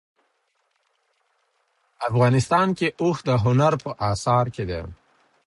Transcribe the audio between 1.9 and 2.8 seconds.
افغانستان